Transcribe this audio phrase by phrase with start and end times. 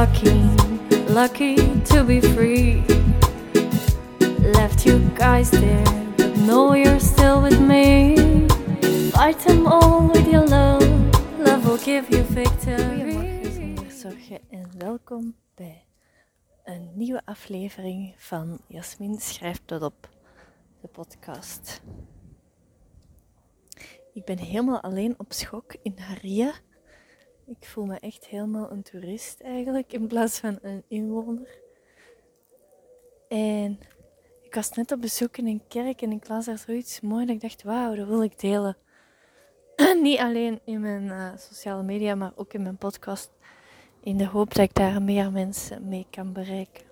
[0.00, 0.32] lucky,
[1.12, 2.82] lucky to be free.
[4.56, 5.84] Left you guys there,
[6.16, 8.16] but know you're still with me.
[9.12, 10.88] Fight them all with your love,
[11.38, 13.12] love will give you victory.
[13.90, 15.84] Zorgen en welkom bij
[16.64, 20.08] een nieuwe aflevering van Jasmin schrijft dat op
[20.80, 21.82] de podcast.
[24.12, 26.52] Ik ben helemaal alleen op schok in Haria.
[27.50, 31.58] Ik voel me echt helemaal een toerist eigenlijk in plaats van een inwoner.
[33.28, 33.80] En
[34.42, 37.34] ik was net op bezoek in een kerk en ik las daar zoiets mooi dat
[37.34, 38.76] ik dacht, wauw, dat wil ik delen.
[40.02, 43.30] Niet alleen in mijn eh, sociale media, maar ook in mijn podcast.
[44.00, 46.84] In de hoop dat ik daar meer mensen mee kan bereiken.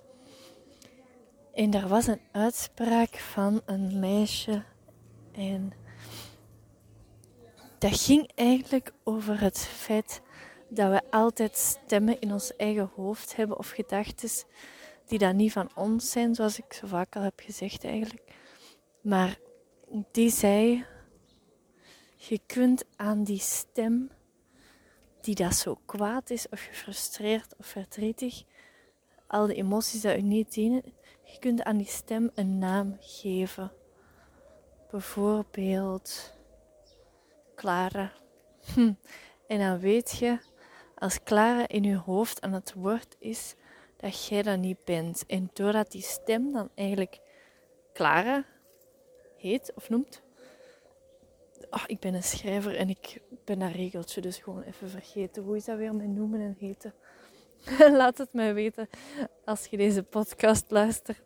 [1.53, 4.63] En er was een uitspraak van een meisje.
[5.31, 5.71] En
[7.77, 10.21] dat ging eigenlijk over het feit
[10.69, 14.29] dat we altijd stemmen in ons eigen hoofd hebben of gedachten
[15.05, 18.23] die dan niet van ons zijn, zoals ik zo vaak al heb gezegd eigenlijk.
[19.01, 19.37] Maar
[20.11, 20.85] die zei,
[22.15, 24.09] je kunt aan die stem
[25.21, 28.43] die dat zo kwaad is of gefrustreerd of verdrietig,
[29.27, 30.83] al die emoties dat u niet dienen,
[31.23, 33.71] je kunt aan die stem een naam geven.
[34.91, 36.33] Bijvoorbeeld
[37.55, 38.11] Clara.
[38.73, 38.93] Hm.
[39.47, 40.39] En dan weet je,
[40.99, 43.55] als Clara in je hoofd aan het woord is,
[43.97, 45.25] dat jij dat niet bent.
[45.25, 47.19] En doordat die stem dan eigenlijk
[47.93, 48.45] Clara
[49.37, 50.21] heet of noemt.
[51.69, 55.43] Oh, ik ben een schrijver en ik ben dat regeltje dus gewoon even vergeten.
[55.43, 56.93] Hoe is dat weer met noemen en heten?
[57.97, 58.89] Laat het mij weten
[59.45, 61.21] als je deze podcast luistert.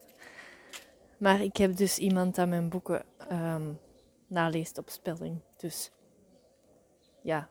[1.18, 3.80] Maar ik heb dus iemand dat mijn boeken um,
[4.28, 5.40] naleest op spelling.
[5.58, 5.92] Dus
[7.22, 7.50] ja,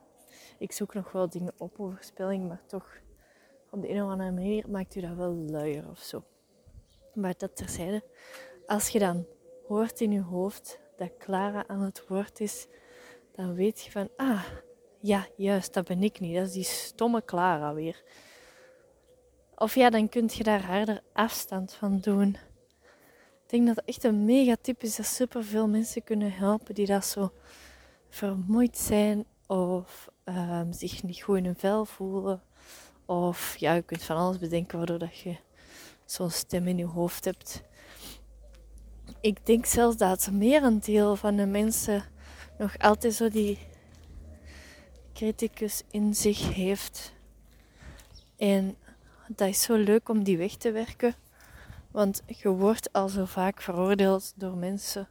[0.57, 3.01] ik zoek nog wel dingen op over spelling, maar toch
[3.69, 6.23] op de een of andere manier maakt u dat wel luier of zo.
[7.13, 8.03] Maar dat terzijde,
[8.65, 9.25] als je dan
[9.67, 12.67] hoort in je hoofd dat Clara aan het woord is,
[13.31, 14.43] dan weet je van, ah,
[14.99, 16.35] ja, juist, dat ben ik niet.
[16.35, 18.03] Dat is die stomme Clara weer.
[19.55, 22.37] Of ja, dan kun je daar harder afstand van doen.
[23.43, 27.05] Ik denk dat echt een mega tip is dat superveel mensen kunnen helpen die dat
[27.05, 27.31] zo
[28.09, 32.41] vermoeid zijn of um, zich niet goed in hun vel voelen.
[33.05, 35.35] Of ja, je kunt van alles bedenken waardoor dat je
[36.05, 37.63] zo'n stem in je hoofd hebt.
[39.21, 42.03] Ik denk zelfs dat meer een deel van de mensen
[42.57, 43.57] nog altijd zo die
[45.13, 47.13] criticus in zich heeft.
[48.37, 48.75] En
[49.27, 51.15] dat is zo leuk om die weg te werken.
[51.91, 55.07] Want je wordt al zo vaak veroordeeld door mensen.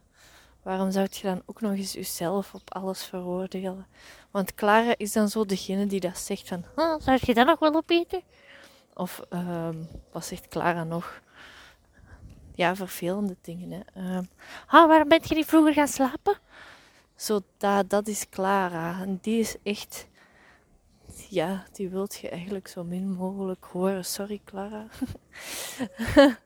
[0.63, 3.87] Waarom zou je dan ook nog eens jezelf op alles veroordelen?
[4.31, 6.65] Want Clara is dan zo degene die dat zegt van...
[6.75, 8.21] Oh, zou je dat nog wel opeten?
[8.93, 11.21] Of um, wat zegt Clara nog?
[12.55, 13.85] Ja, vervelende dingen.
[13.93, 14.17] Hè.
[14.17, 16.39] Oh, waarom ben je niet vroeger gaan slapen?
[17.15, 19.01] Zo, dat, dat is Clara.
[19.01, 20.07] En die is echt
[21.29, 24.05] ja, die wilt je eigenlijk zo min mogelijk horen.
[24.05, 24.87] Sorry, Clara.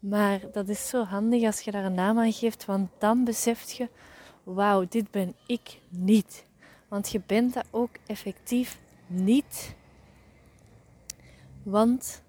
[0.00, 3.70] maar dat is zo handig als je daar een naam aan geeft, want dan besef
[3.70, 3.88] je:
[4.42, 6.44] wauw, dit ben ik niet.
[6.88, 9.74] Want je bent dat ook effectief niet.
[11.62, 12.22] Want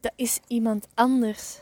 [0.00, 1.60] dat is iemand anders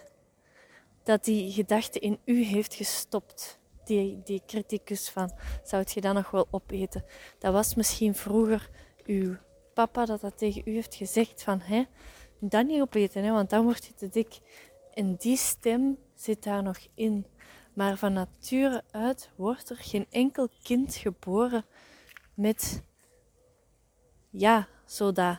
[1.02, 3.58] dat die gedachte in u heeft gestopt.
[3.84, 5.32] Die, die criticus van,
[5.64, 7.04] zou je dat nog wel opeten?
[7.38, 8.70] Dat was misschien vroeger
[9.06, 9.36] uw
[9.74, 11.84] papa dat dat tegen u heeft gezegd van hè,
[12.40, 14.38] dan niet opeten, hè, want dan word je te dik.
[14.98, 17.26] En die stem zit daar nog in.
[17.72, 21.64] Maar van nature uit wordt er geen enkel kind geboren
[22.34, 22.82] met,
[24.30, 25.38] ja, zo dat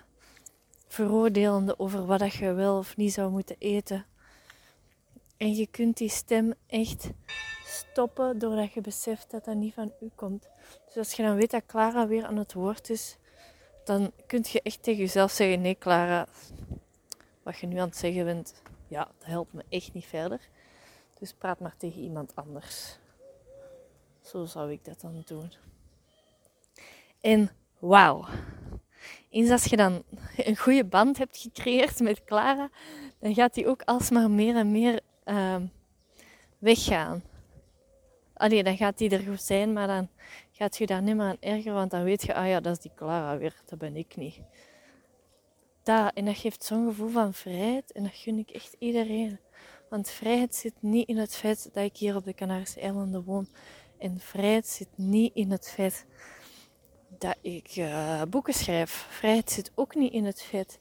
[0.88, 4.06] veroordelende over wat dat je wel of niet zou moeten eten.
[5.38, 7.10] En je kunt die stem echt
[7.66, 10.48] stoppen doordat je beseft dat dat niet van u komt.
[10.86, 13.18] Dus als je dan weet dat Clara weer aan het woord is,
[13.84, 16.28] dan kun je echt tegen jezelf zeggen: Nee, Clara,
[17.44, 18.54] wat je nu aan het zeggen bent,
[18.90, 20.40] ja, dat helpt me echt niet verder.
[21.20, 22.98] Dus praat maar tegen iemand anders.
[24.22, 25.52] Zo zou ik dat dan doen.
[27.22, 27.50] En
[27.80, 28.26] wauw.
[29.30, 30.04] Eens als je dan
[30.38, 32.70] een goede band hebt gecreëerd met Clara,
[33.20, 35.56] dan gaat die ook alsmaar meer en meer uh,
[36.58, 37.24] weggaan.
[38.34, 40.10] Allee, dan gaat die er goed zijn, maar dan
[40.52, 42.82] gaat je daar niet meer aan ergeren, want dan weet je, ah ja, dat is
[42.82, 44.40] die Clara weer, dat ben ik niet.
[45.84, 49.40] Dat, en dat geeft zo'n gevoel van vrijheid en dat gun ik echt iedereen.
[49.90, 53.48] Want vrijheid zit niet in het feit dat ik hier op de Canarische eilanden woon.
[53.98, 56.06] En vrijheid zit niet in het feit
[57.18, 59.08] dat ik uh, boeken schrijf.
[59.10, 60.80] Vrijheid zit ook niet in het feit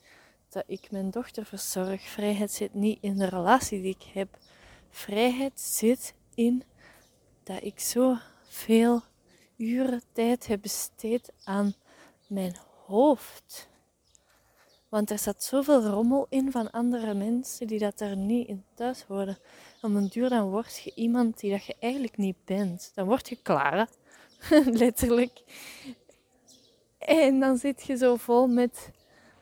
[0.48, 2.02] dat ik mijn dochter verzorg.
[2.02, 4.38] Vrijheid zit niet in de relatie die ik heb.
[4.90, 6.62] Vrijheid zit in
[7.42, 9.02] dat ik zo veel
[9.56, 11.74] uren tijd heb besteed aan
[12.26, 12.56] mijn
[12.86, 13.67] hoofd.
[14.88, 19.02] Want er zat zoveel rommel in van andere mensen die dat er niet in thuis
[19.02, 19.38] horen.
[19.82, 22.90] Om een duur dan word je iemand die dat je eigenlijk niet bent.
[22.94, 23.88] Dan word je klaar,
[24.82, 25.42] letterlijk.
[26.98, 28.90] En dan zit je zo vol met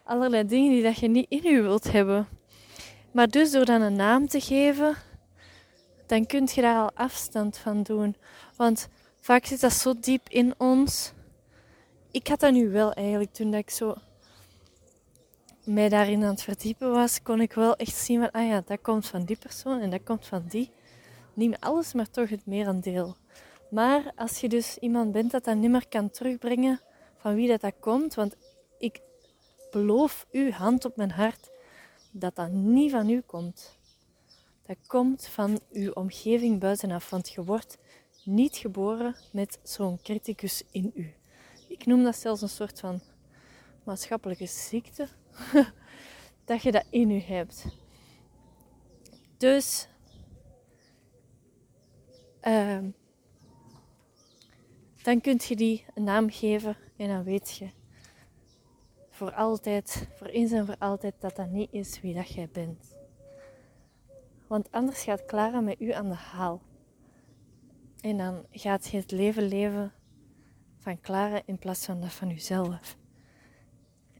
[0.04, 2.28] allerlei dingen die dat je niet in je wilt hebben.
[3.10, 4.96] Maar dus door dan een naam te geven,
[6.06, 8.16] dan kun je daar al afstand van doen.
[8.56, 8.88] Want
[9.20, 11.12] vaak zit dat zo diep in ons.
[12.10, 13.94] Ik had dat nu wel eigenlijk toen dat ik zo
[15.66, 18.80] mij daarin aan het verdiepen was, kon ik wel echt zien van, ah ja, dat
[18.80, 20.70] komt van die persoon en dat komt van die.
[21.34, 23.16] Niet alles, maar toch het merendeel.
[23.70, 26.80] Maar als je dus iemand bent dat dat niet meer kan terugbrengen
[27.16, 28.36] van wie dat, dat komt, want
[28.78, 29.00] ik
[29.70, 31.50] beloof u, hand op mijn hart,
[32.10, 33.78] dat dat niet van u komt.
[34.66, 37.78] Dat komt van uw omgeving buitenaf, want je wordt
[38.24, 41.14] niet geboren met zo'n criticus in u.
[41.68, 43.00] Ik noem dat zelfs een soort van
[43.84, 45.08] maatschappelijke ziekte,
[46.44, 47.66] dat je dat in je hebt.
[49.36, 49.88] Dus
[52.42, 52.78] uh,
[55.02, 57.70] dan kun je die een naam geven en dan weet je
[59.16, 62.94] voor altijd, voor eens en voor altijd, dat dat niet is wie dat jij bent.
[64.46, 66.62] Want anders gaat Clara met u aan de haal.
[68.00, 69.92] En dan gaat je het leven leven
[70.78, 72.96] van Clara in plaats van dat van jezelf.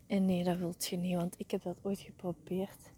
[0.06, 2.92] En nee, dat wilt je niet, want ik heb dat ooit geprobeerd.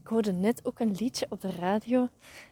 [0.00, 2.08] Ik hoorde net ook een liedje op de radio.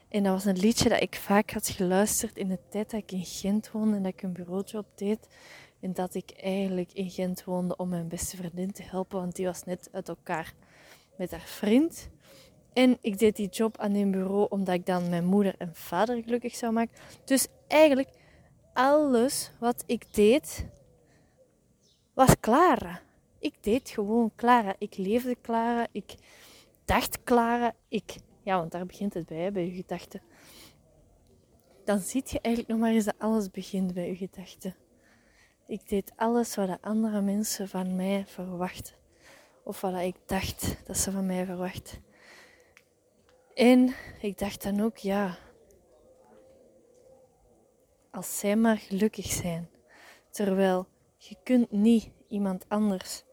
[0.08, 3.12] En dat was een liedje dat ik vaak had geluisterd in de tijd dat ik
[3.12, 5.28] in Gent woonde en dat ik een bureaujob deed.
[5.80, 9.46] En dat ik eigenlijk in Gent woonde om mijn beste vriendin te helpen, want die
[9.46, 10.52] was net uit elkaar
[11.16, 12.08] met haar vriend.
[12.72, 16.22] En ik deed die job aan een bureau omdat ik dan mijn moeder en vader
[16.22, 16.98] gelukkig zou maken.
[17.24, 18.08] Dus eigenlijk
[18.72, 20.66] alles wat ik deed
[22.14, 23.00] was Clara.
[23.38, 24.74] Ik deed gewoon Clara.
[24.78, 25.86] Ik leefde Clara.
[25.92, 26.14] Ik
[26.84, 27.74] dacht Clara.
[27.88, 30.22] Ik, ja, want daar begint het bij, bij je gedachten.
[31.84, 34.76] Dan zie je eigenlijk nog maar eens dat alles begint bij je gedachten.
[35.66, 38.94] Ik deed alles wat de andere mensen van mij verwachten.
[39.64, 42.04] Of wat ik dacht dat ze van mij verwachten.
[43.54, 45.38] En ik dacht dan ook, ja,
[48.10, 49.70] als zij maar gelukkig zijn.
[50.30, 50.86] Terwijl
[51.16, 53.24] je kunt niet iemand anders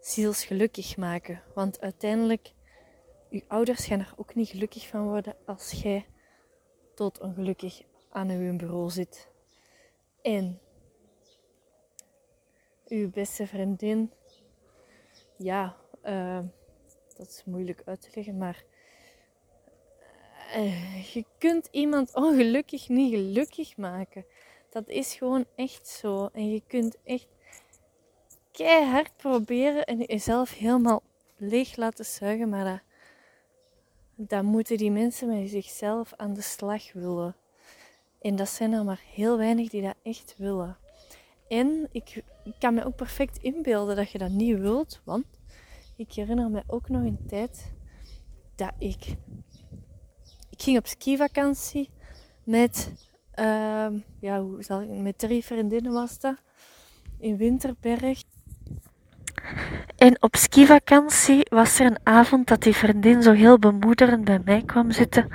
[0.00, 1.42] zielsgelukkig maken.
[1.54, 2.52] Want uiteindelijk,
[3.28, 6.06] je ouders gaan er ook niet gelukkig van worden als jij
[6.94, 9.28] tot ongelukkig aan uw bureau zit.
[10.22, 10.60] En
[12.88, 14.12] uw beste vriendin,
[15.36, 16.40] ja, uh,
[17.16, 18.64] dat is moeilijk uit te leggen, maar
[20.56, 24.24] uh, je kunt iemand ongelukkig niet gelukkig maken.
[24.70, 26.28] Dat is gewoon echt zo.
[26.32, 27.28] En je kunt echt
[28.52, 31.02] keihard proberen en jezelf helemaal
[31.36, 32.82] leeg laten zuigen, maar
[34.14, 37.36] dat, moeten die mensen met zichzelf aan de slag willen.
[38.20, 40.76] En dat zijn er maar heel weinig die dat echt willen.
[41.48, 42.22] En ik,
[42.58, 45.24] kan me ook perfect inbeelden dat je dat niet wilt, want
[45.96, 47.72] ik herinner me ook nog een tijd
[48.54, 49.06] dat ik.
[50.50, 51.90] Ik ging op skivakantie
[52.44, 52.92] met,
[53.34, 53.86] uh,
[54.20, 56.36] ja, hoe zal ik, met drie vriendinnen was dat,
[57.18, 58.22] in Winterberg.
[59.96, 64.62] En op skivakantie was er een avond dat die vriendin zo heel bemoederend bij mij
[64.66, 65.28] kwam zitten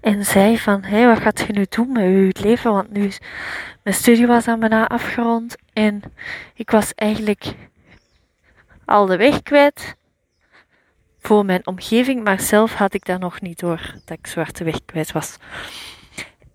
[0.00, 2.72] en zei van, hé, hey, wat gaat je nu doen met je leven?
[2.72, 3.18] Want nu is
[3.82, 6.02] mijn studie was aan bijna afgerond en
[6.54, 7.54] ik was eigenlijk
[8.84, 9.96] al de weg kwijt
[11.18, 14.84] voor mijn omgeving, maar zelf had ik daar nog niet door dat ik zwarte weg
[14.84, 15.36] kwijt was.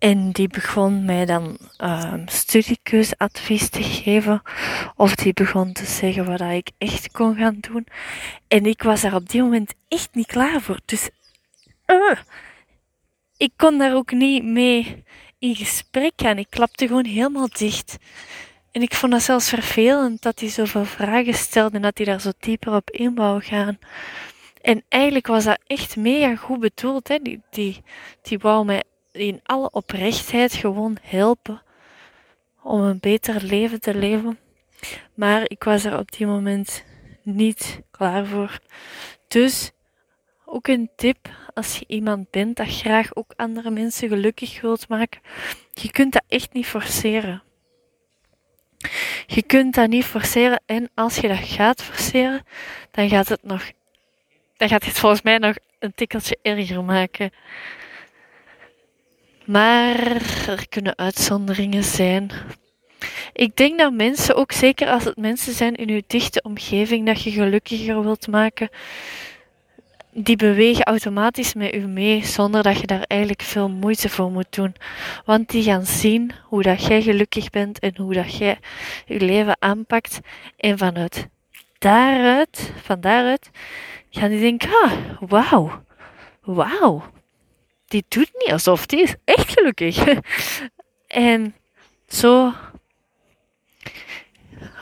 [0.02, 4.42] En die begon mij dan um, studiekeuzeadvies te geven.
[4.96, 7.88] Of die begon te zeggen wat ik echt kon gaan doen.
[8.48, 10.80] En ik was daar op die moment echt niet klaar voor.
[10.86, 11.10] Dus
[11.88, 12.18] uh,
[13.38, 15.04] ik kon daar ook niet mee
[15.40, 16.38] in gesprek gaan.
[16.38, 17.98] Ik klapte gewoon helemaal dicht.
[18.72, 22.22] En ik vond dat zelfs vervelend dat hij zoveel vragen stelde en dat hij daar
[22.22, 23.80] zo dieper op in wou gaan.
[24.62, 27.08] En eigenlijk was dat echt mega goed bedoeld.
[27.08, 27.18] Hè?
[27.18, 27.84] Die, die,
[28.22, 31.62] die wou mij in alle oprechtheid gewoon helpen
[32.62, 34.40] om een beter leven te leven.
[35.14, 36.84] Maar ik was er op die moment
[37.22, 38.60] niet klaar voor.
[39.28, 39.72] Dus
[40.46, 45.22] ook een tip als je iemand bent dat graag ook andere mensen gelukkig wilt maken.
[45.74, 47.44] Je kunt dat echt niet forceren.
[49.26, 52.46] Je kunt dat niet forceren en als je dat gaat forceren,
[52.92, 53.72] dan gaat het nog
[54.62, 57.32] dan gaat het volgens mij nog een tikkeltje erger maken.
[59.52, 60.12] Maar
[60.48, 62.32] er kunnen uitzonderingen zijn.
[63.34, 67.22] Ik denk dat mensen, ook zeker als het mensen zijn in uw dichte omgeving, dat
[67.22, 68.70] je gelukkiger wilt maken,
[70.14, 74.56] die bewegen automatisch met u mee zonder dat je daar eigenlijk veel moeite voor moet
[74.56, 74.76] doen.
[75.26, 78.60] Want die gaan zien hoe dat jij gelukkig bent en hoe dat jij
[79.06, 80.20] je leven aanpakt.
[80.58, 81.28] En vanuit
[81.78, 83.50] daaruit, van daaruit,
[84.10, 85.84] gaan die denken, ah, wauw,
[86.42, 87.04] wauw.
[87.92, 90.04] Die doet niet alsof, die is echt gelukkig.
[91.08, 91.56] en
[92.08, 92.54] zo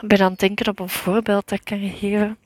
[0.00, 2.38] ben aan het denken op een voorbeeld dat ik kan geven.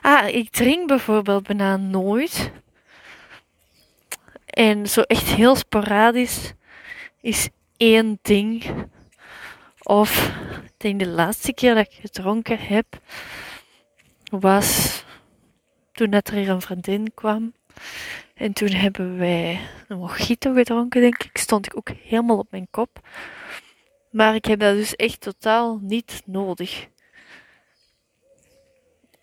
[0.00, 2.50] Ah, ik drink bijvoorbeeld bijna nooit.
[4.46, 6.52] En zo echt heel sporadisch
[7.20, 8.64] is één ding.
[9.82, 10.30] Of
[10.64, 12.86] ik denk de laatste keer dat ik gedronken heb,
[14.30, 15.02] was
[15.94, 17.52] toen net er hier een vriendin kwam.
[18.34, 21.38] En toen hebben wij een mojito gedronken, denk ik.
[21.38, 23.00] Stond ik ook helemaal op mijn kop.
[24.10, 26.86] Maar ik heb dat dus echt totaal niet nodig.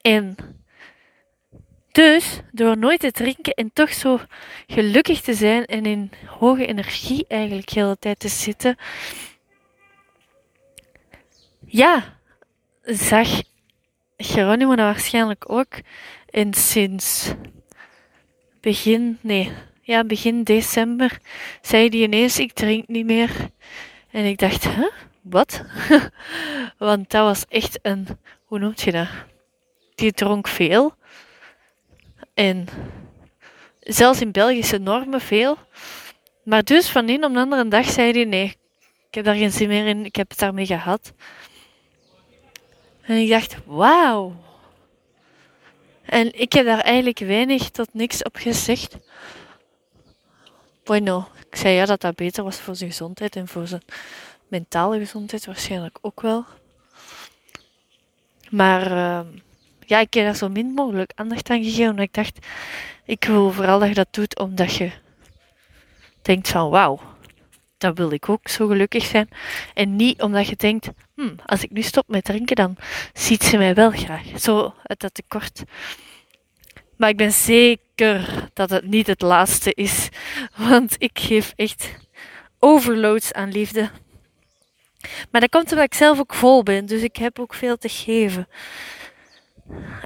[0.01, 0.35] En
[1.91, 4.19] dus, door nooit te drinken en toch zo
[4.67, 8.77] gelukkig te zijn en in hoge energie eigenlijk de hele tijd te zitten,
[11.65, 12.17] ja,
[12.83, 13.41] zag
[14.17, 15.73] Geronimo dat waarschijnlijk ook.
[16.31, 17.33] En sinds
[18.59, 21.19] begin, nee, ja, begin december
[21.61, 23.49] zei hij ineens: Ik drink niet meer.
[24.11, 24.67] En ik dacht?
[25.21, 25.63] Wat?
[26.77, 28.07] Want dat was echt een,
[28.45, 29.07] hoe noemt je dat?
[29.95, 30.93] Die dronk veel.
[32.33, 32.67] En
[33.79, 35.57] zelfs in Belgische normen veel.
[36.43, 38.55] Maar dus van een op de andere dag zei hij, nee,
[39.07, 41.13] ik heb daar geen zin meer in, ik heb het daarmee gehad.
[43.01, 44.35] En ik dacht, wauw.
[46.05, 48.97] En ik heb daar eigenlijk weinig tot niks op gezegd.
[50.83, 53.83] Bueno, ik zei ja dat dat beter was voor zijn gezondheid en voor zijn
[54.47, 56.45] mentale gezondheid waarschijnlijk ook wel.
[58.49, 59.19] Maar uh,
[59.85, 61.89] ja, ik heb daar zo min mogelijk aandacht aan gegeven.
[61.89, 62.45] Omdat ik dacht,
[63.05, 64.91] ik wil vooral dat je dat doet omdat je
[66.21, 66.99] denkt van wauw,
[67.77, 69.29] dat wil ik ook zo gelukkig zijn.
[69.73, 70.89] En niet omdat je denkt,
[71.21, 72.75] hm, als ik nu stop met drinken, dan
[73.13, 74.23] ziet ze mij wel graag.
[74.39, 75.63] Zo uit dat tekort.
[76.97, 80.09] Maar ik ben zeker dat het niet het laatste is.
[80.55, 81.89] Want ik geef echt
[82.59, 83.89] overloads aan liefde.
[85.31, 86.85] Maar dat komt omdat ik zelf ook vol ben.
[86.85, 88.47] Dus ik heb ook veel te geven.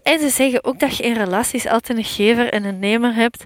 [0.03, 3.45] En ze zeggen ook dat je in relaties altijd een gever en een nemer hebt.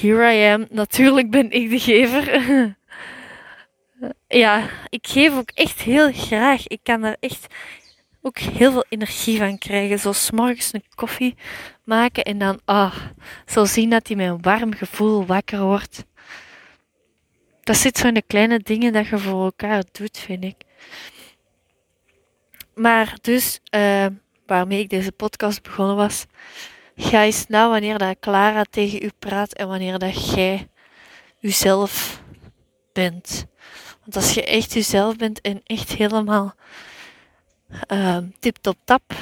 [0.00, 0.66] Here I am.
[0.70, 2.40] Natuurlijk ben ik de gever.
[4.28, 6.66] ja, ik geef ook echt heel graag.
[6.66, 7.46] Ik kan daar echt
[8.22, 9.98] ook heel veel energie van krijgen.
[9.98, 11.34] Zo morgens een koffie
[11.84, 12.96] maken en dan ah,
[13.46, 16.04] zo zien dat hij met een warm gevoel wakker wordt.
[17.62, 20.56] Dat zit zo in de kleine dingen dat je voor elkaar doet, vind ik.
[22.74, 24.06] Maar dus, uh,
[24.46, 26.26] waarmee ik deze podcast begonnen was,
[26.96, 30.68] ga eens na wanneer dat Clara tegen u praat en wanneer dat jij
[31.40, 32.22] uzelf
[32.92, 33.46] bent.
[34.08, 36.54] Want als je echt jezelf bent en echt helemaal
[37.92, 39.14] uh, tip top tap,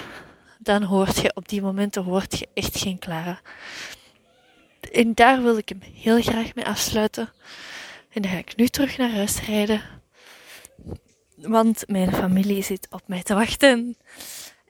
[0.59, 3.41] dan hoort je op die momenten hoort je echt geen Clara.
[4.93, 7.33] En daar wil ik hem heel graag mee afsluiten.
[8.11, 9.83] En dan ga ik nu terug naar huis rijden.
[11.37, 13.97] Want mijn familie zit op mij te wachten.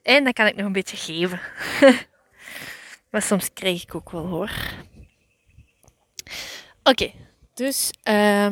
[0.03, 1.39] En dan kan ik nog een beetje geven.
[3.11, 4.51] maar soms krijg ik ook wel hoor.
[6.83, 7.11] Oké,
[7.53, 7.91] dus.
[8.03, 8.51] Uh,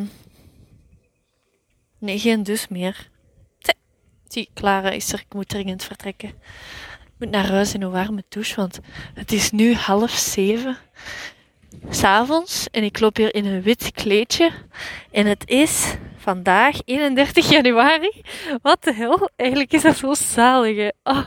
[2.05, 3.09] nee, geen dus meer.
[4.27, 5.19] Zie, Clara is er.
[5.19, 6.29] Ik moet dringend vertrekken.
[6.29, 8.79] Ik moet naar huis in een warme douche, want
[9.13, 10.77] het is nu half zeven
[11.89, 14.51] s'avonds en ik loop hier in een wit kleedje.
[15.11, 18.21] En het is vandaag 31 januari.
[18.61, 19.29] Wat de hel?
[19.35, 20.91] Eigenlijk is dat zo zalig.
[21.03, 21.25] Oh,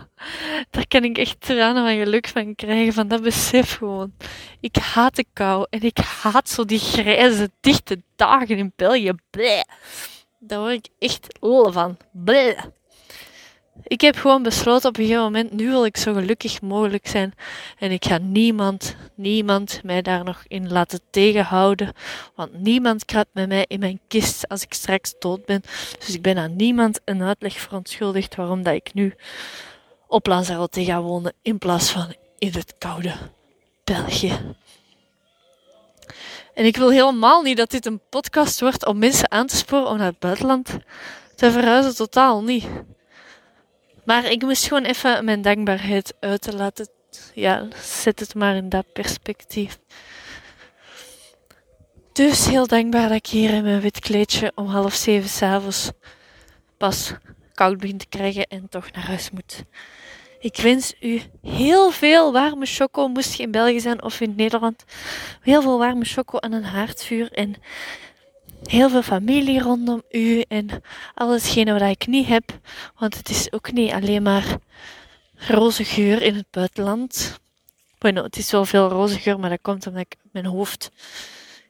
[0.70, 2.92] daar kan ik echt tranen van geluk van krijgen.
[2.92, 4.12] Van dat besef gewoon.
[4.60, 9.12] Ik haat de kou en ik haat zo die grijze, dichte dagen in België.
[9.30, 9.62] Bleh.
[10.48, 11.96] Daar word ik echt lol van.
[13.82, 17.34] Ik heb gewoon besloten op een gegeven moment, nu wil ik zo gelukkig mogelijk zijn.
[17.78, 21.92] En ik ga niemand, niemand mij daar nog in laten tegenhouden.
[22.34, 25.62] Want niemand kruipt met mij in mijn kist als ik straks dood ben.
[25.98, 29.14] Dus ik ben aan niemand een uitleg verontschuldigd waarom dat ik nu
[30.06, 33.14] op Lanzarote ga wonen in plaats van in het koude
[33.84, 34.38] België.
[36.58, 39.88] En ik wil helemaal niet dat dit een podcast wordt om mensen aan te sporen
[39.88, 40.76] om naar het buitenland
[41.34, 41.94] te verhuizen.
[41.94, 42.66] Totaal niet.
[44.04, 46.56] Maar ik moest gewoon even mijn dankbaarheid uiten.
[46.56, 46.90] Laat het,
[47.34, 49.78] ja, zet het maar in dat perspectief.
[52.12, 55.90] Dus heel dankbaar dat ik hier in mijn wit kleedje om half zeven s'avonds
[56.76, 57.12] pas
[57.54, 59.64] koud begin te krijgen en toch naar huis moet.
[60.40, 64.84] Ik wens u heel veel warme choco, moest je in België zijn of in Nederland.
[65.40, 67.54] Heel veel warme choco aan een haardvuur en
[68.62, 70.68] heel veel familie rondom u en
[71.14, 72.58] allesgene wat ik niet heb.
[72.98, 74.56] Want het is ook niet alleen maar
[75.34, 77.38] roze geur in het buitenland.
[77.98, 80.90] Bueno, het is wel veel roze geur, maar dat komt omdat ik mijn hoofd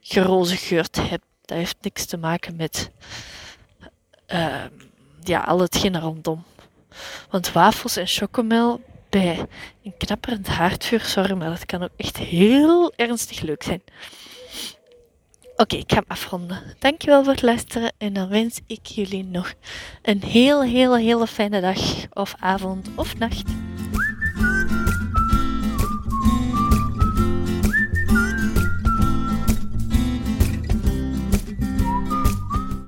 [0.01, 1.21] geroze geurt heb.
[1.45, 2.91] Dat heeft niks te maken met
[4.27, 4.63] uh,
[5.23, 6.43] ja, al hetgene rondom.
[7.29, 9.45] Want wafels en chocomel bij
[9.83, 13.81] een knapperend haardvuur, sorry, maar dat kan ook echt heel ernstig leuk zijn.
[15.55, 16.75] Oké, ik ga hem afronden.
[16.79, 19.53] Dankjewel voor het luisteren en dan wens ik jullie nog
[20.01, 21.79] een heel, heel, hele fijne dag
[22.13, 23.68] of avond of nacht.